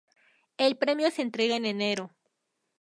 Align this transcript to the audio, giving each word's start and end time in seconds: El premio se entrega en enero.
El 0.57 0.77
premio 0.77 1.11
se 1.11 1.21
entrega 1.21 1.55
en 1.57 1.67
enero. 1.67 2.09